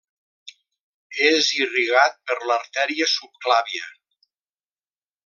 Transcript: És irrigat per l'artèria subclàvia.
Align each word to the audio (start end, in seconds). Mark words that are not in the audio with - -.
És 1.27 1.49
irrigat 1.59 2.17
per 2.31 2.37
l'artèria 2.51 3.09
subclàvia. 3.15 3.87